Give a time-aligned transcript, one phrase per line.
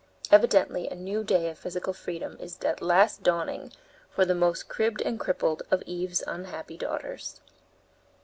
[0.31, 3.71] Evidently a new day of physical freedom is at last dawning
[4.09, 7.39] for the most cribbed and crippled of Eve's unhappy daughters.